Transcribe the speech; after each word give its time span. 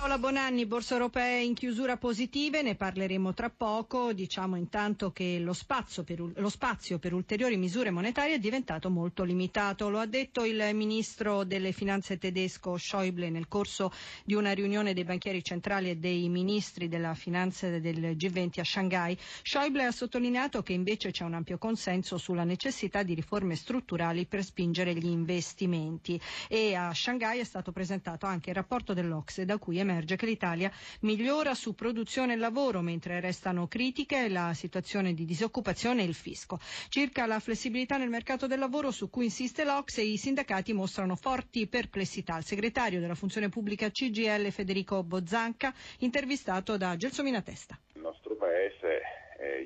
Paola 0.00 0.16
Bonanni, 0.16 0.64
borse 0.64 0.94
europee 0.94 1.42
in 1.42 1.52
chiusura 1.52 1.98
positive, 1.98 2.62
ne 2.62 2.74
parleremo 2.74 3.34
tra 3.34 3.50
poco. 3.50 4.14
Diciamo 4.14 4.56
intanto 4.56 5.12
che 5.12 5.38
lo 5.38 5.52
spazio, 5.52 6.04
per, 6.04 6.18
lo 6.36 6.48
spazio 6.48 6.98
per 6.98 7.12
ulteriori 7.12 7.58
misure 7.58 7.90
monetarie 7.90 8.36
è 8.36 8.38
diventato 8.38 8.88
molto 8.88 9.24
limitato. 9.24 9.90
Lo 9.90 9.98
ha 9.98 10.06
detto 10.06 10.46
il 10.46 10.70
ministro 10.72 11.44
delle 11.44 11.72
finanze 11.72 12.16
tedesco 12.16 12.78
Schäuble 12.78 13.28
nel 13.28 13.46
corso 13.46 13.92
di 14.24 14.32
una 14.32 14.52
riunione 14.52 14.94
dei 14.94 15.04
banchieri 15.04 15.44
centrali 15.44 15.90
e 15.90 15.96
dei 15.98 16.30
ministri 16.30 16.88
della 16.88 17.12
finanza 17.12 17.68
del 17.68 18.16
G20 18.16 18.60
a 18.60 18.64
Shanghai. 18.64 19.18
Schäuble 19.42 19.84
ha 19.84 19.92
sottolineato 19.92 20.62
che 20.62 20.72
invece 20.72 21.10
c'è 21.10 21.24
un 21.24 21.34
ampio 21.34 21.58
consenso 21.58 22.16
sulla 22.16 22.44
necessità 22.44 23.02
di 23.02 23.12
riforme 23.12 23.54
strutturali 23.54 24.24
per 24.24 24.42
spingere 24.44 24.94
gli 24.94 25.08
investimenti 25.08 26.18
e 26.48 26.74
a 26.74 26.90
Shanghai 26.94 27.38
è 27.38 27.44
stato 27.44 27.70
presentato 27.70 28.24
anche 28.24 28.48
il 28.48 28.56
rapporto 28.56 28.94
dell'Ocse 28.94 29.44
da 29.44 29.58
cui 29.58 29.76
emerge 29.76 29.88
emerge 29.90 30.16
che 30.16 30.26
l'Italia 30.26 30.70
migliora 31.00 31.54
su 31.54 31.74
produzione 31.74 32.34
e 32.34 32.36
lavoro, 32.36 32.80
mentre 32.80 33.20
restano 33.20 33.66
critiche 33.66 34.28
la 34.28 34.54
situazione 34.54 35.12
di 35.12 35.24
disoccupazione 35.24 36.02
e 36.02 36.06
il 36.06 36.14
fisco. 36.14 36.58
Circa 36.88 37.26
la 37.26 37.40
flessibilità 37.40 37.96
nel 37.96 38.08
mercato 38.08 38.46
del 38.46 38.58
lavoro 38.58 38.90
su 38.90 39.10
cui 39.10 39.24
insiste 39.24 39.64
l'Ox 39.64 39.98
e 39.98 40.02
i 40.04 40.16
sindacati 40.16 40.72
mostrano 40.72 41.16
forti 41.16 41.66
perplessità. 41.66 42.36
Il 42.38 42.44
segretario 42.44 43.00
della 43.00 43.14
funzione 43.14 43.48
pubblica 43.48 43.90
CGL 43.90 44.50
Federico 44.50 45.02
Bozzanca, 45.02 45.74
intervistato 45.98 46.76
da 46.76 46.96
Gelsomina 46.96 47.42
Testa. 47.42 47.78
Il 47.94 48.00
nostro 48.02 48.34
paese 48.36 49.18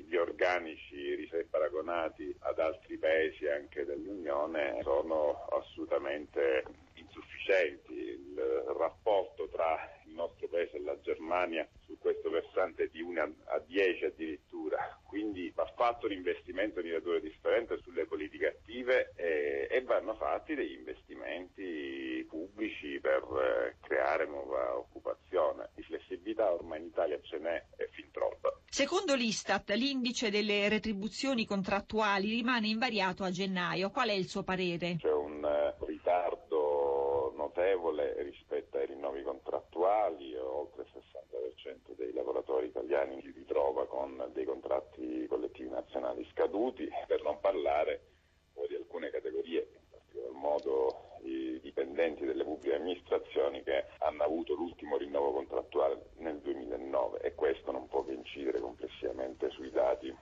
gli 0.07 0.15
organici 0.15 0.95
paragonati 1.49 2.33
ad 2.39 2.59
altri 2.59 2.97
paesi 2.97 3.47
anche 3.47 3.85
dell'Unione 3.85 4.79
sono 4.81 5.47
assolutamente 5.51 6.63
insufficienti. 6.93 7.93
Il 7.93 8.35
rapporto 8.77 9.47
tra 9.49 9.77
nostro 10.15 10.47
paese 10.47 10.79
la 10.79 10.99
Germania 11.01 11.67
su 11.85 11.97
questo 11.99 12.29
versante 12.29 12.89
di 12.91 13.01
1 13.01 13.21
a 13.21 13.59
10 13.59 14.05
addirittura, 14.05 14.99
quindi 15.05 15.51
va 15.53 15.71
fatto 15.75 16.07
un 16.07 16.13
investimento 16.13 16.81
di 16.81 16.89
natura 16.89 17.19
differente 17.19 17.77
sulle 17.83 18.05
politiche 18.05 18.47
attive 18.47 19.13
e, 19.15 19.67
e 19.69 19.81
vanno 19.81 20.15
fatti 20.15 20.55
degli 20.55 20.77
investimenti 20.77 22.25
pubblici 22.27 22.99
per 22.99 23.21
eh, 23.21 23.75
creare 23.81 24.25
nuova 24.25 24.77
occupazione. 24.77 25.69
Di 25.75 25.83
flessibilità 25.83 26.51
ormai 26.51 26.79
in 26.79 26.85
Italia 26.87 27.19
ce 27.21 27.37
n'è 27.37 27.63
fin 27.91 28.09
troppa. 28.11 28.53
Secondo 28.69 29.15
l'Istat 29.15 29.69
l'indice 29.71 30.29
delle 30.29 30.67
retribuzioni 30.67 31.45
contrattuali 31.45 32.29
rimane 32.29 32.67
invariato 32.67 33.23
a 33.23 33.31
gennaio. 33.31 33.89
Qual 33.89 34.09
è 34.09 34.13
il 34.13 34.27
suo 34.27 34.43
parere? 34.43 34.97
C'è 34.99 35.11
un 35.11 35.34
ritardo 37.65 37.75
notevole 37.75 38.13
rispetto 38.21 38.77
ai 38.77 38.85
rinnovi 38.85 39.23
contrattuali, 39.23 40.35
oltre 40.35 40.83
il 40.83 41.03
60% 41.63 41.95
dei 41.95 42.13
lavoratori 42.13 42.67
italiani 42.67 43.19
si 43.21 43.31
ritrova 43.31 43.87
con 43.87 44.29
dei 44.33 44.45
contratti 44.45 45.25
collettivi 45.27 45.69
nazionali 45.69 46.27
scaduti, 46.31 46.87
per 47.07 47.23
non 47.23 47.39
parlare 47.39 48.01
poi 48.53 48.67
di 48.67 48.75
alcune 48.75 49.09
categorie, 49.09 49.67
in 49.73 49.89
particolar 49.89 50.31
modo 50.31 51.17
i 51.23 51.59
dipendenti 51.59 52.23
delle 52.23 52.43
pubbliche 52.43 52.75
amministrazioni 52.75 53.63
che 53.63 53.85
hanno 53.99 54.23
avuto 54.23 54.53
l'ultimo 54.53 54.97
rinnovo 54.97 55.31
contrattuale 55.31 56.09
nel 56.17 56.37
2009 56.37 57.19
e 57.21 57.33
questo 57.33 57.71
non 57.71 57.87
può 57.87 58.03
che 58.03 58.13
incidere 58.13 58.59
complessivamente 58.59 59.49
sui 59.49 59.71
dati 59.71 60.15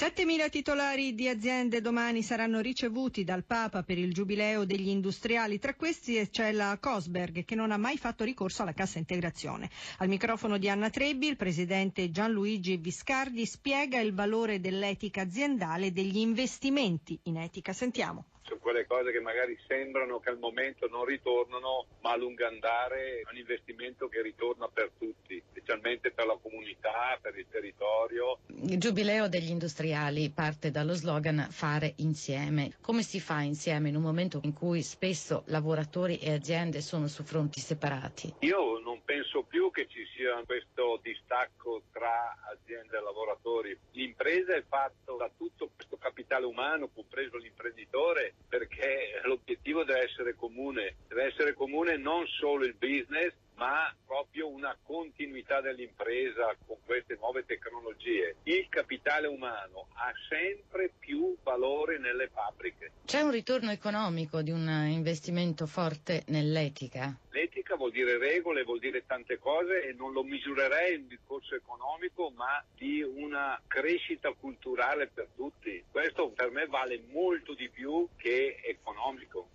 7.000 0.00 0.48
titolari 0.48 1.14
di 1.14 1.28
aziende 1.28 1.82
domani 1.82 2.22
saranno 2.22 2.60
ricevuti 2.60 3.22
dal 3.22 3.44
Papa 3.44 3.82
per 3.82 3.98
il 3.98 4.14
giubileo 4.14 4.64
degli 4.64 4.88
industriali. 4.88 5.58
Tra 5.58 5.74
questi 5.74 6.26
c'è 6.30 6.52
la 6.52 6.78
Cosberg 6.80 7.44
che 7.44 7.54
non 7.54 7.70
ha 7.70 7.76
mai 7.76 7.98
fatto 7.98 8.24
ricorso 8.24 8.62
alla 8.62 8.72
cassa 8.72 8.96
integrazione. 8.96 9.68
Al 9.98 10.08
microfono 10.08 10.56
di 10.56 10.70
Anna 10.70 10.88
Trebbi 10.88 11.26
il 11.26 11.36
presidente 11.36 12.10
Gianluigi 12.10 12.78
Viscardi 12.78 13.44
spiega 13.44 14.00
il 14.00 14.14
valore 14.14 14.58
dell'etica 14.58 15.20
aziendale 15.20 15.88
e 15.88 15.90
degli 15.90 16.16
investimenti 16.16 17.20
in 17.24 17.36
etica. 17.36 17.74
Sentiamo 17.74 18.24
su 18.50 18.58
quelle 18.58 18.84
cose 18.84 19.12
che 19.12 19.20
magari 19.20 19.56
sembrano 19.68 20.18
che 20.18 20.30
al 20.30 20.38
momento 20.38 20.88
non 20.88 21.04
ritornano, 21.04 21.86
ma 22.00 22.10
a 22.10 22.16
lungo 22.16 22.44
andare 22.44 23.20
è 23.20 23.30
un 23.30 23.36
investimento 23.36 24.08
che 24.08 24.20
ritorna 24.22 24.66
per 24.66 24.90
tutti, 24.98 25.40
specialmente 25.50 26.10
per 26.10 26.26
la 26.26 26.36
comunità, 26.42 27.16
per 27.20 27.38
il 27.38 27.46
territorio. 27.48 28.40
Il 28.48 28.78
giubileo 28.78 29.28
degli 29.28 29.50
industriali 29.50 30.30
parte 30.30 30.72
dallo 30.72 30.94
slogan 30.94 31.46
fare 31.50 31.94
insieme. 31.98 32.72
Come 32.80 33.02
si 33.02 33.20
fa 33.20 33.40
insieme 33.42 33.88
in 33.88 33.96
un 33.96 34.02
momento 34.02 34.40
in 34.42 34.52
cui 34.52 34.82
spesso 34.82 35.44
lavoratori 35.46 36.18
e 36.18 36.32
aziende 36.32 36.80
sono 36.80 37.06
su 37.06 37.22
fronti 37.22 37.60
separati? 37.60 38.34
Io 38.40 38.80
non 38.80 39.02
penso 39.04 39.44
più 39.44 39.70
che 39.70 39.86
ci 39.86 40.04
sia 40.16 40.42
questo 40.44 40.98
distacco 41.02 41.82
tra 41.92 42.36
aziende 42.52 42.96
e 42.96 43.00
lavoratori. 43.00 43.78
L'impresa 43.92 44.54
è 44.54 44.64
fatta 44.66 45.12
da 45.16 45.30
tutto 45.36 45.70
questo 45.74 45.96
capitale 45.96 46.19
umano, 46.38 46.88
compreso 46.88 47.36
l'imprenditore, 47.36 48.34
perché 48.48 49.20
l'obiettivo 49.24 49.84
deve 49.84 50.04
essere 50.04 50.34
comune, 50.34 50.96
deve 51.08 51.24
essere 51.24 51.54
comune 51.54 51.96
non 51.96 52.26
solo 52.26 52.64
il 52.64 52.74
business, 52.74 53.32
ma 53.60 53.94
proprio 54.06 54.48
una 54.48 54.74
continuità 54.82 55.60
dell'impresa 55.60 56.56
con 56.66 56.78
queste 56.86 57.16
nuove 57.16 57.44
tecnologie. 57.44 58.36
Il 58.44 58.66
capitale 58.70 59.26
umano 59.26 59.88
ha 59.94 60.10
sempre 60.30 60.92
più 60.98 61.36
valore 61.42 61.98
nelle 61.98 62.30
fabbriche. 62.32 62.92
C'è 63.04 63.20
un 63.20 63.30
ritorno 63.30 63.70
economico 63.70 64.40
di 64.40 64.50
un 64.50 64.66
investimento 64.88 65.66
forte 65.66 66.22
nell'etica? 66.28 67.14
L'etica 67.30 67.49
vuol 67.80 67.92
dire 67.92 68.18
regole, 68.18 68.62
vuol 68.62 68.78
dire 68.78 69.06
tante 69.06 69.38
cose 69.38 69.88
e 69.88 69.94
non 69.94 70.12
lo 70.12 70.22
misurerei 70.22 70.96
in 70.96 71.08
discorso 71.08 71.54
economico, 71.54 72.30
ma 72.36 72.62
di 72.76 73.00
una 73.02 73.58
crescita 73.66 74.30
culturale 74.38 75.08
per 75.08 75.28
tutti. 75.34 75.82
Questo 75.90 76.28
per 76.28 76.50
me 76.50 76.66
vale 76.66 77.02
molto 77.10 77.54
di 77.54 77.70
più 77.70 78.06
che 78.16 78.60
economico. 78.62 79.48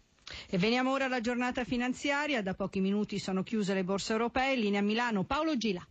E 0.50 0.58
veniamo 0.58 0.92
ora 0.92 1.06
alla 1.06 1.22
giornata 1.22 1.64
finanziaria, 1.64 2.42
da 2.42 2.56
pochi 2.56 2.80
minuti 2.80 3.20
sono 3.20 3.44
chiuse 3.44 3.76
le 3.76 3.84
borse 3.84 4.14
europee, 4.14 4.56
linea 4.56 4.82
Milano, 4.82 5.24
Paolo 5.24 5.56
Gila. 5.56 5.88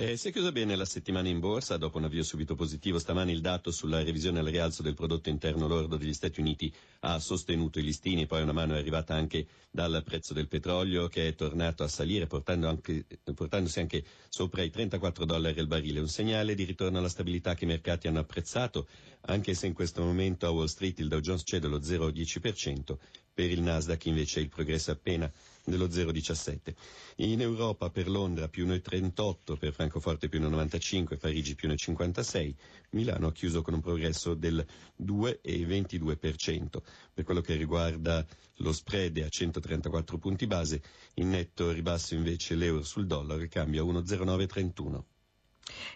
Eh, 0.00 0.16
si 0.16 0.28
è 0.28 0.30
chiusa 0.30 0.52
bene 0.52 0.76
la 0.76 0.84
settimana 0.84 1.26
in 1.26 1.40
borsa, 1.40 1.76
dopo 1.76 1.98
un 1.98 2.04
avvio 2.04 2.22
subito 2.22 2.54
positivo 2.54 3.00
stamani 3.00 3.32
il 3.32 3.40
dato 3.40 3.72
sulla 3.72 4.00
revisione 4.00 4.38
al 4.38 4.46
rialzo 4.46 4.80
del 4.80 4.94
prodotto 4.94 5.28
interno 5.28 5.66
lordo 5.66 5.96
degli 5.96 6.14
Stati 6.14 6.38
Uniti 6.38 6.72
ha 7.00 7.18
sostenuto 7.18 7.80
i 7.80 7.82
listini, 7.82 8.28
poi 8.28 8.42
una 8.42 8.52
mano 8.52 8.76
è 8.76 8.78
arrivata 8.78 9.16
anche 9.16 9.48
dal 9.68 10.00
prezzo 10.04 10.34
del 10.34 10.46
petrolio 10.46 11.08
che 11.08 11.26
è 11.26 11.34
tornato 11.34 11.82
a 11.82 11.88
salire 11.88 12.28
portando 12.28 12.68
anche, 12.68 13.06
portandosi 13.34 13.80
anche 13.80 14.04
sopra 14.28 14.62
i 14.62 14.70
34 14.70 15.24
dollari 15.24 15.58
al 15.58 15.66
barile, 15.66 15.98
un 15.98 16.06
segnale 16.06 16.54
di 16.54 16.62
ritorno 16.62 16.98
alla 16.98 17.08
stabilità 17.08 17.56
che 17.56 17.64
i 17.64 17.66
mercati 17.66 18.06
hanno 18.06 18.20
apprezzato, 18.20 18.86
anche 19.22 19.52
se 19.54 19.66
in 19.66 19.72
questo 19.72 20.04
momento 20.04 20.46
a 20.46 20.50
Wall 20.50 20.66
Street 20.66 21.00
il 21.00 21.08
Dow 21.08 21.18
Jones 21.18 21.42
cede 21.44 21.66
lo 21.66 21.80
0,10%, 21.80 22.96
per 23.38 23.52
il 23.52 23.62
Nasdaq 23.62 24.06
invece 24.06 24.40
il 24.40 24.48
progresso 24.48 24.90
è 24.90 24.94
appena 24.94 25.30
dello 25.64 25.86
0,17. 25.86 26.74
In 27.18 27.40
Europa 27.40 27.88
per 27.88 28.08
Londra 28.08 28.48
più 28.48 28.66
1,38, 28.66 29.56
per 29.56 29.72
Francoforte 29.72 30.28
più 30.28 30.40
1,95, 30.40 31.16
Parigi 31.18 31.54
più 31.54 31.68
1,56, 31.68 32.52
Milano 32.90 33.28
ha 33.28 33.32
chiuso 33.32 33.62
con 33.62 33.74
un 33.74 33.80
progresso 33.80 34.34
del 34.34 34.66
2,22%. 35.00 36.82
Per 37.14 37.22
quello 37.22 37.40
che 37.40 37.54
riguarda 37.54 38.26
lo 38.56 38.72
spread 38.72 39.18
è 39.18 39.22
a 39.22 39.28
134 39.28 40.18
punti 40.18 40.48
base, 40.48 40.82
in 41.14 41.28
netto 41.28 41.70
ribasso 41.70 42.16
invece 42.16 42.56
l'euro 42.56 42.82
sul 42.82 43.06
dollaro 43.06 43.46
cambia 43.48 43.84
1,0931. 43.84 45.17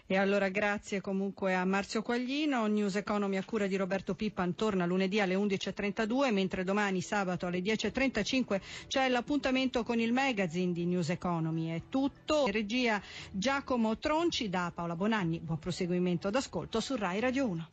E 0.05 0.17
allora 0.17 0.49
grazie 0.49 1.01
comunque 1.01 1.53
a 1.53 1.65
Marzio 1.65 2.01
Quaglino, 2.01 2.65
News 2.67 2.95
Economy 2.95 3.37
a 3.37 3.43
cura 3.43 3.67
di 3.67 3.75
Roberto 3.75 4.15
Pippan 4.15 4.55
torna 4.55 4.85
lunedì 4.85 5.19
alle 5.19 5.35
11.32, 5.35 6.31
mentre 6.31 6.63
domani 6.63 7.01
sabato 7.01 7.45
alle 7.45 7.59
10.35 7.59 8.61
c'è 8.87 9.07
l'appuntamento 9.09 9.83
con 9.83 9.99
il 9.99 10.13
magazine 10.13 10.71
di 10.73 10.85
News 10.85 11.09
Economy. 11.09 11.69
È 11.69 11.81
tutto. 11.89 12.47
Regia 12.47 13.01
Giacomo 13.31 13.97
Tronci 13.97 14.49
da 14.49 14.71
Paola 14.73 14.95
Bonanni. 14.95 15.39
Buon 15.39 15.59
proseguimento 15.59 16.29
d'ascolto 16.29 16.79
su 16.79 16.95
Rai 16.95 17.19
Radio 17.19 17.47
1. 17.47 17.69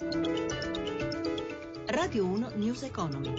Radio 1.86 2.24
1 2.24 2.52
News 2.54 2.82
Economy. 2.82 3.32